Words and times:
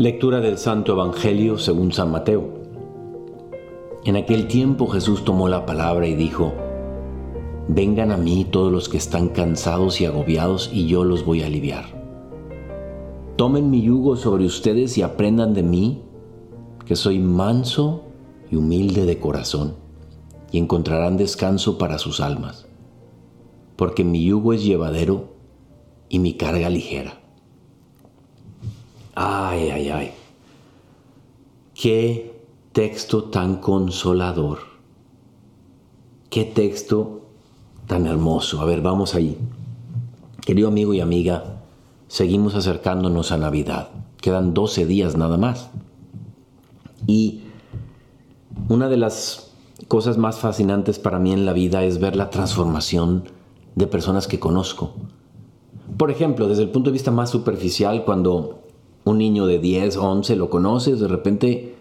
Lectura 0.00 0.40
del 0.40 0.56
Santo 0.56 0.92
Evangelio 0.92 1.58
según 1.58 1.92
San 1.92 2.10
Mateo. 2.10 2.48
En 4.06 4.16
aquel 4.16 4.48
tiempo 4.48 4.86
Jesús 4.86 5.26
tomó 5.26 5.50
la 5.50 5.66
palabra 5.66 6.06
y 6.06 6.14
dijo, 6.14 6.54
Vengan 7.68 8.10
a 8.10 8.16
mí 8.16 8.46
todos 8.50 8.72
los 8.72 8.88
que 8.88 8.96
están 8.96 9.28
cansados 9.28 10.00
y 10.00 10.06
agobiados 10.06 10.70
y 10.72 10.86
yo 10.86 11.04
los 11.04 11.26
voy 11.26 11.42
a 11.42 11.48
aliviar. 11.48 11.84
Tomen 13.36 13.68
mi 13.68 13.82
yugo 13.82 14.16
sobre 14.16 14.46
ustedes 14.46 14.96
y 14.96 15.02
aprendan 15.02 15.52
de 15.52 15.64
mí, 15.64 16.00
que 16.86 16.96
soy 16.96 17.18
manso 17.18 18.04
y 18.50 18.56
humilde 18.56 19.04
de 19.04 19.18
corazón, 19.18 19.74
y 20.50 20.56
encontrarán 20.56 21.18
descanso 21.18 21.76
para 21.76 21.98
sus 21.98 22.20
almas, 22.20 22.66
porque 23.76 24.02
mi 24.02 24.24
yugo 24.24 24.54
es 24.54 24.64
llevadero 24.64 25.34
y 26.08 26.20
mi 26.20 26.38
carga 26.38 26.70
ligera. 26.70 27.19
Ay, 29.14 29.70
ay, 29.70 29.88
ay. 29.88 30.12
Qué 31.74 32.44
texto 32.72 33.24
tan 33.24 33.56
consolador. 33.56 34.58
Qué 36.28 36.44
texto 36.44 37.22
tan 37.86 38.06
hermoso. 38.06 38.60
A 38.60 38.64
ver, 38.64 38.80
vamos 38.82 39.14
ahí. 39.14 39.36
Querido 40.44 40.68
amigo 40.68 40.94
y 40.94 41.00
amiga, 41.00 41.62
seguimos 42.08 42.54
acercándonos 42.54 43.32
a 43.32 43.38
Navidad. 43.38 43.88
Quedan 44.20 44.54
12 44.54 44.86
días 44.86 45.16
nada 45.16 45.36
más. 45.36 45.70
Y 47.06 47.42
una 48.68 48.88
de 48.88 48.96
las 48.96 49.52
cosas 49.88 50.18
más 50.18 50.38
fascinantes 50.38 50.98
para 50.98 51.18
mí 51.18 51.32
en 51.32 51.46
la 51.46 51.52
vida 51.52 51.82
es 51.82 51.98
ver 51.98 52.14
la 52.14 52.30
transformación 52.30 53.24
de 53.74 53.86
personas 53.86 54.28
que 54.28 54.38
conozco. 54.38 54.92
Por 55.96 56.10
ejemplo, 56.10 56.48
desde 56.48 56.62
el 56.62 56.70
punto 56.70 56.90
de 56.90 56.94
vista 56.94 57.10
más 57.10 57.30
superficial, 57.30 58.04
cuando 58.04 58.59
un 59.04 59.18
niño 59.18 59.46
de 59.46 59.58
10, 59.58 59.96
11, 59.96 60.36
lo 60.36 60.50
conoces, 60.50 61.00
de 61.00 61.08
repente 61.08 61.74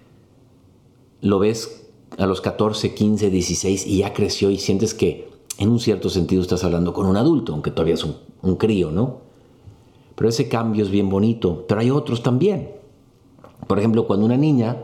lo 1.22 1.40
ves 1.40 1.88
a 2.18 2.26
los 2.26 2.42
14, 2.42 2.94
15, 2.94 3.30
16 3.30 3.88
y 3.88 3.98
ya 3.98 4.14
creció 4.14 4.50
y 4.50 4.58
sientes 4.58 4.94
que 4.94 5.30
en 5.58 5.70
un 5.70 5.80
cierto 5.80 6.10
sentido 6.10 6.42
estás 6.42 6.64
hablando 6.64 6.94
con 6.94 7.06
un 7.06 7.18
adulto, 7.18 7.54
aunque 7.54 7.72
todavía 7.72 7.96
es 7.96 8.04
un, 8.04 8.16
un 8.42 8.56
crío, 8.56 8.92
¿no? 8.92 9.18
Pero 10.16 10.30
ese 10.30 10.50
cambio 10.50 10.84
es 10.84 10.90
bien 10.90 11.10
bonito, 11.10 11.66
pero 11.68 11.82
hay 11.82 11.92
otros 11.92 12.24
también. 12.24 12.72
Por 13.68 13.80
ejemplo, 13.80 14.08
cuando 14.08 14.26
una 14.26 14.38
niña, 14.38 14.78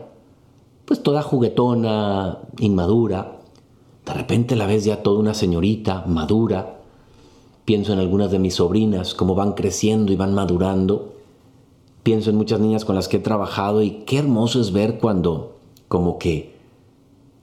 pues 0.84 1.02
toda 1.02 1.22
juguetona, 1.22 2.38
inmadura, 2.58 3.40
de 4.04 4.12
repente 4.12 4.54
la 4.54 4.66
ves 4.66 4.84
ya 4.84 5.02
toda 5.02 5.18
una 5.18 5.34
señorita, 5.34 6.04
madura. 6.06 6.78
Pienso 7.64 7.92
en 7.92 7.98
algunas 7.98 8.30
de 8.30 8.38
mis 8.38 8.54
sobrinas, 8.54 9.14
cómo 9.14 9.34
van 9.34 9.54
creciendo 9.54 10.12
y 10.12 10.16
van 10.16 10.32
madurando 10.32 11.14
pienso 12.06 12.30
en 12.30 12.36
muchas 12.36 12.60
niñas 12.60 12.84
con 12.84 12.94
las 12.94 13.08
que 13.08 13.16
he 13.16 13.18
trabajado 13.18 13.82
y 13.82 14.04
qué 14.06 14.18
hermoso 14.18 14.60
es 14.60 14.72
ver 14.72 15.00
cuando 15.00 15.56
como 15.88 16.20
que 16.20 16.54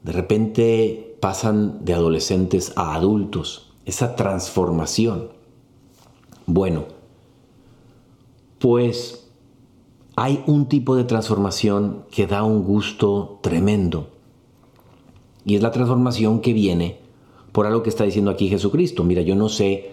de 0.03 0.13
repente 0.13 1.17
pasan 1.19 1.83
de 1.83 1.93
adolescentes 1.93 2.71
a 2.77 2.95
adultos, 2.95 3.73
esa 3.83 4.15
transformación. 4.15 5.31
Bueno, 6.45 6.85
pues 8.57 9.29
hay 10.15 10.41
un 10.47 10.69
tipo 10.69 10.95
de 10.95 11.03
transformación 11.03 12.05
que 12.09 12.25
da 12.25 12.43
un 12.43 12.63
gusto 12.63 13.39
tremendo. 13.41 14.11
Y 15.43 15.55
es 15.57 15.61
la 15.61 15.71
transformación 15.71 16.39
que 16.39 16.53
viene 16.53 16.99
por 17.51 17.65
algo 17.65 17.83
que 17.83 17.89
está 17.89 18.05
diciendo 18.05 18.31
aquí 18.31 18.47
Jesucristo. 18.47 19.03
Mira, 19.03 19.23
yo 19.23 19.35
no 19.35 19.49
sé 19.49 19.92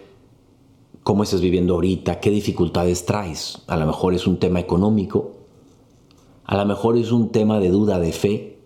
cómo 1.11 1.25
estás 1.25 1.41
viviendo 1.41 1.75
ahorita, 1.75 2.21
qué 2.21 2.31
dificultades 2.31 3.05
traes. 3.05 3.63
A 3.67 3.77
lo 3.77 3.85
mejor 3.85 4.15
es 4.15 4.29
un 4.29 4.37
tema 4.37 4.61
económico, 4.61 5.33
a 6.45 6.57
lo 6.57 6.65
mejor 6.65 6.97
es 6.97 7.11
un 7.11 7.33
tema 7.33 7.59
de 7.59 7.69
duda 7.69 7.99
de 7.99 8.13
fe, 8.13 8.61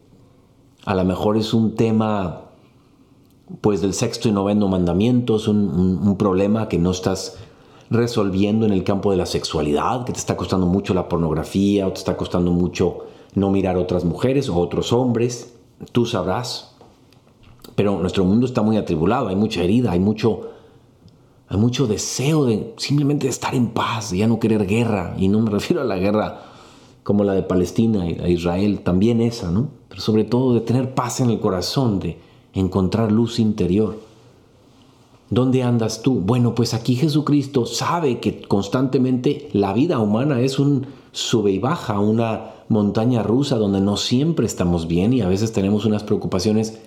a 0.85 0.95
lo 0.95 1.05
mejor 1.07 1.39
es 1.39 1.55
un 1.55 1.75
tema 1.75 2.51
pues 3.63 3.81
del 3.81 3.95
sexto 3.95 4.29
y 4.29 4.33
noveno 4.33 4.69
mandamiento, 4.69 5.37
es 5.37 5.49
un, 5.49 6.17
problema 6.19 6.69
que 6.69 6.77
no 6.77 6.91
estás 6.91 7.39
resolviendo 7.89 8.67
en 8.67 8.73
el 8.73 8.85
campo 8.85 9.11
de 9.11 9.17
la 9.17 9.25
sexualidad, 9.25 10.05
que 10.05 10.13
te 10.13 10.19
está 10.19 10.37
costando 10.37 10.67
mucho 10.67 10.93
la 10.93 11.09
pornografía 11.09 11.87
o 11.87 11.93
te 11.93 11.99
está 12.01 12.15
costando 12.15 12.51
mucho 12.51 13.07
no 13.35 13.51
mirar 13.51 13.79
otras 13.79 14.05
mujeres 14.05 14.51
o 14.51 14.59
otros 14.59 14.93
hombres, 14.93 15.55
tú 15.93 16.05
sabrás. 16.05 16.77
Pero 17.75 17.99
nuestro 18.01 18.27
mundo 18.27 18.45
está 18.45 18.61
muy 18.61 18.77
atribulado, 18.77 19.29
hay 19.29 19.35
mucha 19.35 19.63
herida, 19.63 19.93
hay 19.93 20.01
mucho 20.01 20.51
hay 21.55 21.61
mucho 21.61 21.87
deseo 21.87 22.47
de 22.47 22.75
simplemente 22.79 23.29
estar 23.29 23.55
en 23.55 23.69
paz, 23.69 24.11
de 24.11 24.19
ya 24.19 24.27
no 24.27 24.41
querer 24.41 24.67
guerra. 24.67 25.15
Y 25.17 25.29
no 25.29 25.41
me 25.41 25.51
refiero 25.53 25.81
a 25.81 25.85
la 25.85 25.97
guerra 25.97 26.43
como 27.05 27.23
la 27.23 27.35
de 27.35 27.43
Palestina 27.43 28.09
y 28.09 28.19
a 28.19 28.29
Israel, 28.29 28.81
también 28.81 29.21
esa, 29.21 29.51
¿no? 29.51 29.69
Pero 29.89 30.01
sobre 30.01 30.25
todo 30.25 30.55
de 30.55 30.61
tener 30.61 30.95
paz 30.95 31.21
en 31.21 31.31
el 31.31 31.39
corazón, 31.39 32.01
de 32.01 32.19
encontrar 32.55 33.13
luz 33.13 33.39
interior. 33.39 33.99
¿Dónde 35.31 35.63
andas 35.63 36.03
tú? 36.03 36.15
Bueno, 36.15 36.55
pues 36.55 36.75
aquí 36.75 36.97
Jesucristo 36.97 37.67
sabe 37.67 38.21
que 38.21 38.43
constantemente 38.43 39.49
la 39.53 39.73
vida 39.73 39.99
humana 39.99 40.41
es 40.41 40.59
un 40.59 40.87
sube 41.13 41.53
y 41.53 41.59
baja, 41.59 42.01
una 42.01 42.53
montaña 42.69 43.23
rusa 43.23 43.57
donde 43.57 43.81
no 43.81 43.97
siempre 43.97 44.47
estamos 44.47 44.89
bien 44.89 45.13
y 45.13 45.21
a 45.21 45.29
veces 45.29 45.53
tenemos 45.53 45.85
unas 45.85 46.03
preocupaciones 46.03 46.81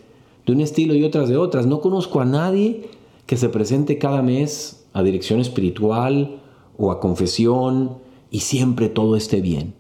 de 0.46 0.54
un 0.54 0.62
estilo 0.62 0.94
y 0.94 1.04
otras 1.04 1.30
de 1.30 1.38
otras. 1.38 1.68
No 1.68 1.80
conozco 1.80 2.20
a 2.20 2.26
nadie 2.26 2.90
que 3.28 3.38
se 3.38 3.50
presente 3.50 4.00
cada 4.00 4.24
mes 4.24 4.86
a 4.94 5.04
dirección 5.04 5.40
espiritual 5.40 6.42
o 6.78 6.92
a 6.92 7.00
confesión 7.00 8.00
y 8.32 8.40
siempre 8.40 8.90
todo 8.90 9.16
esté 9.16 9.42
bien. 9.42 9.76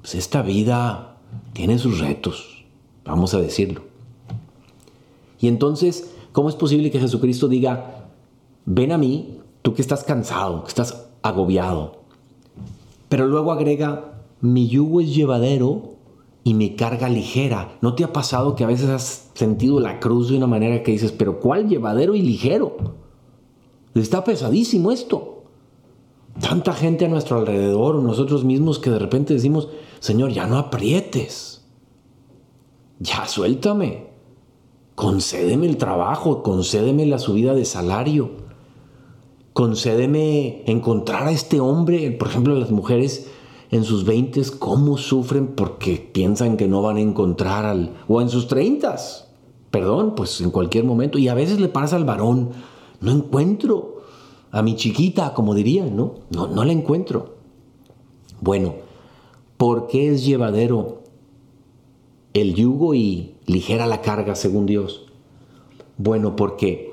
Pues 0.00 0.16
esta 0.16 0.42
vida 0.42 1.18
tiene 1.52 1.78
sus 1.78 2.00
retos, 2.00 2.64
vamos 3.04 3.34
a 3.34 3.40
decirlo. 3.40 3.82
Y 5.38 5.48
entonces, 5.48 6.10
¿cómo 6.32 6.48
es 6.48 6.56
posible 6.56 6.90
que 6.90 7.00
Jesucristo 7.00 7.48
diga, 7.48 8.08
ven 8.64 8.92
a 8.92 8.98
mí, 8.98 9.38
tú 9.62 9.74
que 9.74 9.82
estás 9.82 10.02
cansado, 10.02 10.64
que 10.64 10.68
estás 10.68 11.06
agobiado? 11.22 12.00
Pero 13.10 13.26
luego 13.26 13.52
agrega, 13.52 14.22
mi 14.40 14.68
yugo 14.68 15.02
es 15.02 15.14
llevadero 15.14 15.93
y 16.44 16.52
me 16.52 16.76
carga 16.76 17.08
ligera. 17.08 17.78
¿No 17.80 17.94
te 17.94 18.04
ha 18.04 18.12
pasado 18.12 18.54
que 18.54 18.64
a 18.64 18.68
veces 18.68 18.90
has 18.90 19.30
sentido 19.32 19.80
la 19.80 19.98
cruz 19.98 20.28
de 20.28 20.36
una 20.36 20.46
manera 20.46 20.82
que 20.82 20.92
dices, 20.92 21.10
pero 21.10 21.40
¿cuál 21.40 21.68
llevadero 21.68 22.14
y 22.14 22.20
ligero? 22.20 22.76
Está 23.94 24.22
pesadísimo 24.22 24.92
esto. 24.92 25.44
Tanta 26.40 26.74
gente 26.74 27.06
a 27.06 27.08
nuestro 27.08 27.38
alrededor, 27.38 27.96
nosotros 27.96 28.44
mismos, 28.44 28.78
que 28.78 28.90
de 28.90 28.98
repente 28.98 29.32
decimos, 29.32 29.68
Señor, 30.00 30.32
ya 30.32 30.46
no 30.46 30.58
aprietes. 30.58 31.64
Ya 32.98 33.26
suéltame. 33.26 34.08
Concédeme 34.94 35.66
el 35.66 35.78
trabajo, 35.78 36.42
concédeme 36.42 37.06
la 37.06 37.18
subida 37.18 37.54
de 37.54 37.64
salario. 37.64 38.32
Concédeme 39.54 40.62
encontrar 40.66 41.28
a 41.28 41.30
este 41.30 41.60
hombre, 41.60 42.10
por 42.10 42.28
ejemplo, 42.28 42.54
las 42.54 42.70
mujeres 42.70 43.30
en 43.74 43.82
sus 43.82 44.04
20 44.04 44.40
cómo 44.58 44.96
sufren 44.96 45.48
porque 45.48 45.96
piensan 45.96 46.56
que 46.56 46.68
no 46.68 46.80
van 46.80 46.96
a 46.96 47.00
encontrar 47.00 47.64
al... 47.64 47.94
o 48.06 48.20
en 48.20 48.28
sus 48.28 48.46
30 48.46 48.96
perdón, 49.74 50.14
pues 50.14 50.40
en 50.40 50.52
cualquier 50.52 50.84
momento. 50.84 51.18
Y 51.18 51.26
a 51.26 51.34
veces 51.34 51.58
le 51.58 51.66
pasa 51.66 51.96
al 51.96 52.04
varón, 52.04 52.50
no 53.00 53.10
encuentro 53.10 54.02
a 54.52 54.62
mi 54.62 54.76
chiquita, 54.76 55.34
como 55.34 55.52
dirían, 55.52 55.96
¿no? 55.96 56.14
No, 56.30 56.46
no 56.46 56.64
la 56.64 56.70
encuentro. 56.70 57.34
Bueno, 58.40 58.76
¿por 59.56 59.88
qué 59.88 60.12
es 60.12 60.24
llevadero 60.24 61.02
el 62.34 62.54
yugo 62.54 62.94
y 62.94 63.34
ligera 63.46 63.88
la 63.88 64.00
carga 64.00 64.36
según 64.36 64.66
Dios? 64.66 65.06
Bueno, 65.98 66.36
porque 66.36 66.92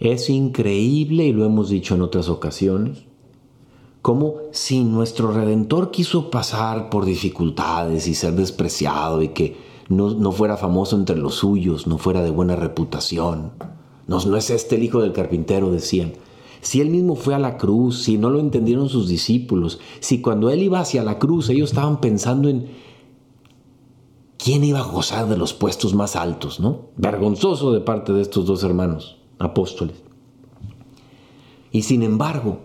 es 0.00 0.28
increíble, 0.28 1.26
y 1.26 1.32
lo 1.32 1.44
hemos 1.44 1.68
dicho 1.68 1.94
en 1.94 2.02
otras 2.02 2.28
ocasiones, 2.28 3.04
como 4.02 4.36
si 4.52 4.82
nuestro 4.84 5.30
Redentor 5.30 5.90
quiso 5.90 6.30
pasar 6.30 6.88
por 6.88 7.04
dificultades 7.04 8.08
y 8.08 8.14
ser 8.14 8.34
despreciado 8.34 9.22
y 9.22 9.28
que 9.28 9.56
no, 9.88 10.32
fuera 10.32 10.56
famoso 10.56 10.96
entre 10.96 11.16
los 11.16 11.34
suyos, 11.34 11.86
no 11.86 11.98
fuera 11.98 12.22
de 12.22 12.30
buena 12.30 12.56
reputación. 12.56 13.52
No, 14.06 14.18
no 14.24 14.36
es 14.36 14.50
este 14.50 14.76
el 14.76 14.84
hijo 14.84 15.02
del 15.02 15.12
carpintero, 15.12 15.70
decían. 15.70 16.12
Si 16.62 16.80
él 16.80 16.90
mismo 16.90 17.16
fue 17.16 17.34
a 17.34 17.38
la 17.38 17.56
cruz, 17.56 18.02
si 18.02 18.18
no 18.18 18.30
lo 18.30 18.38
entendieron 18.38 18.88
sus 18.88 19.08
discípulos, 19.08 19.80
si 20.00 20.20
cuando 20.20 20.50
él 20.50 20.62
iba 20.62 20.80
hacia 20.80 21.02
la 21.02 21.18
cruz 21.18 21.48
ellos 21.48 21.70
estaban 21.70 22.00
pensando 22.00 22.48
en 22.48 22.68
quién 24.36 24.62
iba 24.64 24.80
a 24.80 24.84
gozar 24.84 25.28
de 25.28 25.36
los 25.36 25.54
puestos 25.54 25.94
más 25.94 26.16
altos, 26.16 26.60
¿no? 26.60 26.90
Vergonzoso 26.96 27.72
de 27.72 27.80
parte 27.80 28.12
de 28.12 28.22
estos 28.22 28.46
dos 28.46 28.62
hermanos 28.62 29.18
apóstoles. 29.38 29.96
Y 31.72 31.82
sin 31.82 32.02
embargo, 32.02 32.58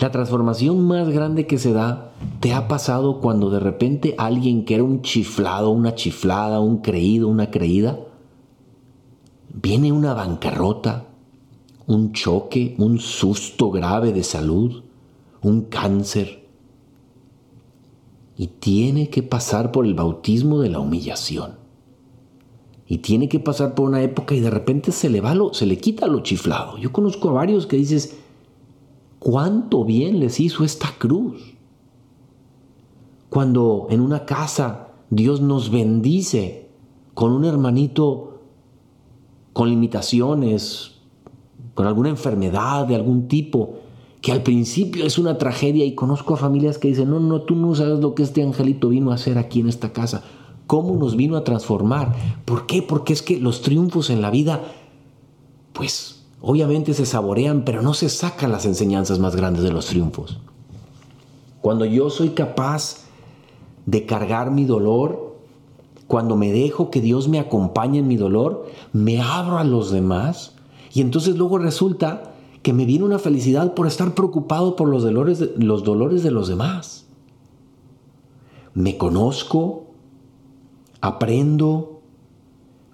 la 0.00 0.10
transformación 0.10 0.86
más 0.86 1.08
grande 1.08 1.46
que 1.46 1.58
se 1.58 1.72
da 1.72 2.12
te 2.40 2.54
ha 2.54 2.68
pasado 2.68 3.20
cuando 3.20 3.50
de 3.50 3.58
repente 3.58 4.14
alguien 4.16 4.64
que 4.64 4.74
era 4.74 4.84
un 4.84 5.02
chiflado, 5.02 5.70
una 5.70 5.94
chiflada, 5.94 6.60
un 6.60 6.78
creído, 6.78 7.28
una 7.28 7.50
creída, 7.50 7.98
viene 9.52 9.90
una 9.90 10.14
bancarrota, 10.14 11.06
un 11.86 12.12
choque, 12.12 12.76
un 12.78 13.00
susto 13.00 13.70
grave 13.70 14.12
de 14.12 14.22
salud, 14.22 14.82
un 15.42 15.62
cáncer. 15.62 16.46
y 18.40 18.46
tiene 18.46 19.10
que 19.10 19.24
pasar 19.24 19.72
por 19.72 19.84
el 19.84 19.94
bautismo 19.94 20.60
de 20.60 20.68
la 20.70 20.78
humillación. 20.78 21.56
Y 22.86 22.98
tiene 22.98 23.28
que 23.28 23.40
pasar 23.40 23.74
por 23.74 23.88
una 23.88 24.00
época 24.00 24.32
y 24.32 24.38
de 24.38 24.48
repente 24.48 24.92
se 24.92 25.10
le 25.10 25.20
va 25.20 25.34
lo, 25.34 25.52
se 25.52 25.66
le 25.66 25.78
quita 25.78 26.06
lo 26.06 26.20
chiflado. 26.20 26.78
Yo 26.78 26.92
conozco 26.92 27.30
a 27.30 27.32
varios 27.32 27.66
que 27.66 27.76
dices, 27.76 28.16
¿cuánto 29.18 29.84
bien 29.84 30.20
les 30.20 30.40
hizo 30.40 30.64
esta 30.64 30.94
cruz? 30.98 31.54
Cuando 33.28 33.86
en 33.90 34.00
una 34.00 34.24
casa 34.24 34.88
Dios 35.10 35.40
nos 35.40 35.70
bendice 35.70 36.68
con 37.14 37.32
un 37.32 37.44
hermanito 37.44 38.28
con 39.58 39.70
limitaciones, 39.70 40.92
con 41.74 41.86
alguna 41.86 42.10
enfermedad 42.10 42.86
de 42.86 42.94
algún 42.94 43.26
tipo, 43.26 43.80
que 44.20 44.30
al 44.30 44.44
principio 44.44 45.04
es 45.04 45.18
una 45.18 45.36
tragedia 45.36 45.84
y 45.84 45.96
conozco 45.96 46.34
a 46.34 46.36
familias 46.36 46.78
que 46.78 46.86
dicen, 46.86 47.10
no, 47.10 47.18
no, 47.18 47.42
tú 47.42 47.56
no 47.56 47.74
sabes 47.74 47.98
lo 47.98 48.14
que 48.14 48.22
este 48.22 48.42
angelito 48.42 48.88
vino 48.88 49.10
a 49.10 49.14
hacer 49.14 49.36
aquí 49.36 49.58
en 49.58 49.68
esta 49.68 49.92
casa, 49.92 50.22
cómo 50.68 50.96
nos 50.96 51.16
vino 51.16 51.36
a 51.36 51.42
transformar. 51.42 52.14
¿Por 52.44 52.66
qué? 52.66 52.82
Porque 52.82 53.12
es 53.12 53.22
que 53.22 53.40
los 53.40 53.62
triunfos 53.62 54.10
en 54.10 54.22
la 54.22 54.30
vida, 54.30 54.62
pues 55.72 56.17
obviamente 56.40 56.94
se 56.94 57.06
saborean, 57.06 57.64
pero 57.64 57.82
no 57.82 57.94
se 57.94 58.08
sacan 58.08 58.52
las 58.52 58.64
enseñanzas 58.64 59.18
más 59.18 59.34
grandes 59.36 59.62
de 59.62 59.72
los 59.72 59.86
triunfos. 59.86 60.38
Cuando 61.60 61.84
yo 61.84 62.10
soy 62.10 62.30
capaz 62.30 63.04
de 63.86 64.06
cargar 64.06 64.50
mi 64.50 64.64
dolor, 64.64 65.36
cuando 66.06 66.36
me 66.36 66.52
dejo 66.52 66.90
que 66.90 67.00
Dios 67.00 67.28
me 67.28 67.38
acompañe 67.38 67.98
en 67.98 68.08
mi 68.08 68.16
dolor, 68.16 68.66
me 68.92 69.20
abro 69.20 69.58
a 69.58 69.64
los 69.64 69.90
demás 69.90 70.54
y 70.92 71.00
entonces 71.00 71.36
luego 71.36 71.58
resulta 71.58 72.34
que 72.62 72.72
me 72.72 72.84
viene 72.84 73.04
una 73.04 73.18
felicidad 73.18 73.74
por 73.74 73.86
estar 73.86 74.14
preocupado 74.14 74.76
por 74.76 74.88
los 74.88 75.02
dolores 75.02 75.38
de 75.38 75.52
los, 75.58 75.84
dolores 75.84 76.22
de 76.22 76.30
los 76.30 76.48
demás. 76.48 77.06
Me 78.74 78.96
conozco, 78.96 79.86
aprendo, 81.00 82.00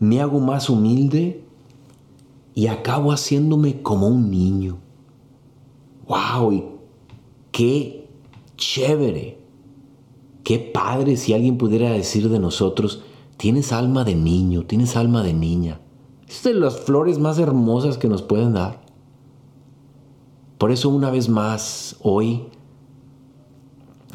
me 0.00 0.20
hago 0.20 0.40
más 0.40 0.68
humilde 0.70 1.44
y 2.54 2.68
acabo 2.68 3.12
haciéndome 3.12 3.82
como 3.82 4.08
un 4.08 4.30
niño. 4.30 4.78
¡Wow! 6.06 6.52
Y 6.52 6.64
qué 7.50 8.08
chévere, 8.56 9.38
qué 10.44 10.58
padre 10.58 11.16
si 11.16 11.32
alguien 11.32 11.58
pudiera 11.58 11.90
decir 11.90 12.28
de 12.28 12.38
nosotros, 12.38 13.02
tienes 13.36 13.72
alma 13.72 14.04
de 14.04 14.14
niño, 14.14 14.66
tienes 14.66 14.96
alma 14.96 15.22
de 15.22 15.32
niña. 15.32 15.80
Es 16.28 16.42
de 16.44 16.54
las 16.54 16.80
flores 16.80 17.18
más 17.18 17.38
hermosas 17.38 17.98
que 17.98 18.08
nos 18.08 18.22
pueden 18.22 18.54
dar. 18.54 18.84
Por 20.58 20.70
eso 20.70 20.88
una 20.88 21.10
vez 21.10 21.28
más, 21.28 21.96
hoy, 22.00 22.44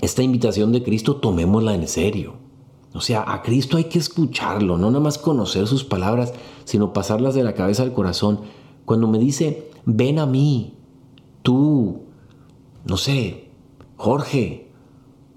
esta 0.02 0.24
invitación 0.24 0.72
de 0.72 0.82
Cristo 0.84 1.18
tomémosla 1.18 1.76
en 1.76 1.88
serio. 1.88 2.49
O 2.94 3.02
sea, 3.02 3.24
a 3.28 3.42
Cristo 3.42 3.78
hay 3.78 3.86
que 3.86 4.00
escucharlo, 4.00 4.78
no 4.78 4.90
nada 4.90 5.04
más 5.04 5.18
conocer 5.18 5.68
sus 5.68 5.84
palabras, 5.84 6.34
sino 6.66 6.94
pasarlas 6.94 7.36
de 7.36 7.44
la 7.44 7.54
cabeza 7.54 7.84
al 7.84 7.94
corazón. 7.94 8.42
Cuando 8.86 9.08
me 9.08 9.20
dice, 9.20 9.70
ven 9.86 10.18
a 10.18 10.26
mí, 10.26 10.74
tú, 11.44 12.04
no 12.86 12.98
sé, 12.98 13.52
Jorge, 13.96 14.72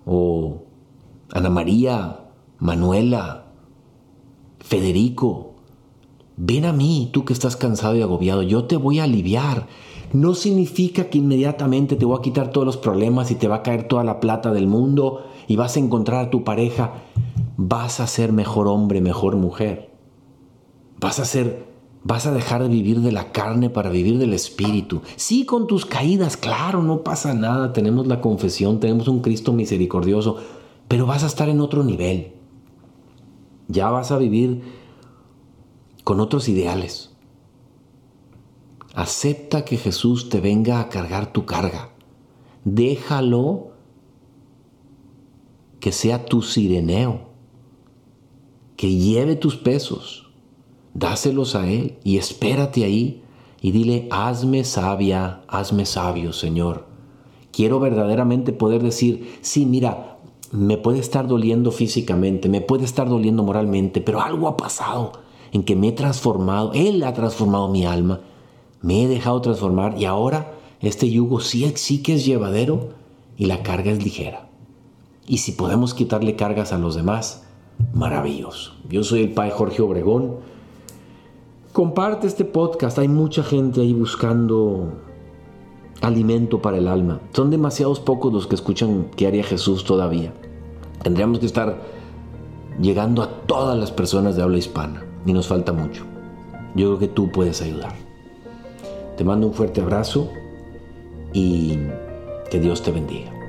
o 0.06 0.62
Ana 1.30 1.50
María, 1.50 2.30
Manuela, 2.58 3.46
Federico, 4.60 5.54
ven 6.36 6.64
a 6.64 6.72
mí, 6.72 7.10
tú 7.12 7.24
que 7.26 7.34
estás 7.34 7.56
cansado 7.56 7.96
y 7.96 8.02
agobiado, 8.02 8.42
yo 8.42 8.64
te 8.64 8.76
voy 8.76 8.98
a 8.98 9.04
aliviar 9.04 9.66
no 10.12 10.34
significa 10.34 11.08
que 11.08 11.18
inmediatamente 11.18 11.96
te 11.96 12.04
voy 12.04 12.18
a 12.18 12.22
quitar 12.22 12.50
todos 12.50 12.66
los 12.66 12.76
problemas 12.76 13.30
y 13.30 13.34
te 13.34 13.48
va 13.48 13.56
a 13.56 13.62
caer 13.62 13.88
toda 13.88 14.04
la 14.04 14.20
plata 14.20 14.52
del 14.52 14.66
mundo 14.66 15.24
y 15.48 15.56
vas 15.56 15.76
a 15.76 15.80
encontrar 15.80 16.26
a 16.26 16.30
tu 16.30 16.44
pareja. 16.44 16.92
Vas 17.64 18.00
a 18.00 18.06
ser 18.06 18.32
mejor 18.32 18.66
hombre, 18.66 19.00
mejor 19.00 19.36
mujer. 19.36 19.90
Vas 21.00 21.20
a 21.20 21.24
ser, 21.24 21.66
vas 22.02 22.26
a 22.26 22.32
dejar 22.32 22.62
de 22.62 22.68
vivir 22.68 23.00
de 23.00 23.12
la 23.12 23.30
carne 23.32 23.70
para 23.70 23.90
vivir 23.90 24.18
del 24.18 24.34
espíritu. 24.34 25.02
Sí, 25.16 25.44
con 25.44 25.66
tus 25.66 25.86
caídas, 25.86 26.36
claro, 26.36 26.82
no 26.82 27.02
pasa 27.02 27.34
nada. 27.34 27.72
Tenemos 27.72 28.06
la 28.06 28.20
confesión, 28.20 28.80
tenemos 28.80 29.08
un 29.08 29.20
Cristo 29.20 29.52
misericordioso, 29.52 30.38
pero 30.88 31.06
vas 31.06 31.22
a 31.22 31.26
estar 31.26 31.48
en 31.48 31.60
otro 31.60 31.84
nivel. 31.84 32.32
Ya 33.68 33.90
vas 33.90 34.10
a 34.10 34.18
vivir 34.18 34.62
con 36.04 36.20
otros 36.20 36.48
ideales 36.48 37.12
Acepta 38.94 39.64
que 39.64 39.78
Jesús 39.78 40.28
te 40.28 40.40
venga 40.40 40.80
a 40.80 40.90
cargar 40.90 41.32
tu 41.32 41.46
carga. 41.46 41.90
Déjalo 42.64 43.72
que 45.80 45.92
sea 45.92 46.26
tu 46.26 46.42
sireneo, 46.42 47.31
que 48.82 48.96
lleve 48.96 49.36
tus 49.36 49.54
pesos. 49.54 50.26
Dáselos 50.92 51.54
a 51.54 51.70
Él 51.70 51.98
y 52.02 52.18
espérate 52.18 52.82
ahí 52.82 53.22
y 53.60 53.70
dile, 53.70 54.08
hazme 54.10 54.64
sabia, 54.64 55.42
hazme 55.46 55.86
sabio, 55.86 56.32
Señor. 56.32 56.88
Quiero 57.52 57.78
verdaderamente 57.78 58.52
poder 58.52 58.82
decir, 58.82 59.38
sí, 59.40 59.66
mira, 59.66 60.18
me 60.50 60.78
puede 60.78 60.98
estar 60.98 61.28
doliendo 61.28 61.70
físicamente, 61.70 62.48
me 62.48 62.60
puede 62.60 62.84
estar 62.84 63.08
doliendo 63.08 63.44
moralmente, 63.44 64.00
pero 64.00 64.20
algo 64.20 64.48
ha 64.48 64.56
pasado 64.56 65.12
en 65.52 65.62
que 65.62 65.76
me 65.76 65.86
he 65.88 65.92
transformado, 65.92 66.72
Él 66.74 67.04
ha 67.04 67.14
transformado 67.14 67.68
mi 67.68 67.84
alma 67.84 68.22
me 68.82 69.04
he 69.04 69.08
dejado 69.08 69.40
transformar 69.40 69.96
y 69.96 70.06
ahora 70.06 70.54
este 70.80 71.08
yugo 71.08 71.40
sí, 71.40 71.72
sí 71.76 72.02
que 72.02 72.14
es 72.14 72.24
llevadero 72.26 72.90
y 73.36 73.46
la 73.46 73.62
carga 73.62 73.92
es 73.92 74.04
ligera. 74.04 74.48
Y 75.26 75.38
si 75.38 75.52
podemos 75.52 75.94
quitarle 75.94 76.34
cargas 76.34 76.72
a 76.72 76.78
los 76.78 76.96
demás, 76.96 77.44
maravilloso. 77.94 78.74
Yo 78.88 79.02
soy 79.04 79.22
el 79.22 79.32
Padre 79.32 79.52
Jorge 79.52 79.82
Obregón. 79.82 80.36
Comparte 81.72 82.26
este 82.26 82.44
podcast. 82.44 82.98
Hay 82.98 83.08
mucha 83.08 83.42
gente 83.42 83.80
ahí 83.80 83.92
buscando 83.92 84.92
alimento 86.00 86.60
para 86.60 86.78
el 86.78 86.88
alma. 86.88 87.20
Son 87.32 87.50
demasiados 87.50 88.00
pocos 88.00 88.32
los 88.32 88.46
que 88.46 88.54
escuchan 88.54 89.06
qué 89.16 89.26
haría 89.26 89.44
Jesús 89.44 89.84
todavía. 89.84 90.32
Tendríamos 91.02 91.38
que 91.38 91.46
estar 91.46 91.80
llegando 92.80 93.22
a 93.22 93.28
todas 93.46 93.78
las 93.78 93.90
personas 93.90 94.36
de 94.36 94.42
habla 94.42 94.58
hispana 94.58 95.04
y 95.24 95.32
nos 95.32 95.48
falta 95.48 95.72
mucho. 95.72 96.04
Yo 96.74 96.88
creo 96.88 96.98
que 96.98 97.08
tú 97.08 97.30
puedes 97.30 97.62
ayudar. 97.62 97.94
Te 99.16 99.24
mando 99.24 99.46
un 99.46 99.54
fuerte 99.54 99.80
abrazo 99.80 100.28
y 101.32 101.78
que 102.50 102.60
Dios 102.60 102.82
te 102.82 102.90
bendiga. 102.90 103.41